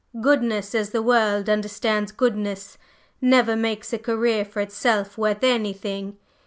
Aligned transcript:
"Goodness 0.19 0.73
as 0.73 0.89
the 0.89 1.01
world 1.03 1.47
understands 1.47 2.11
goodness 2.11 2.79
never 3.21 3.55
makes 3.55 3.93
a 3.93 3.99
career 3.99 4.43
for 4.43 4.59
itself 4.59 5.15
worth 5.15 5.43
anything. 5.43 6.17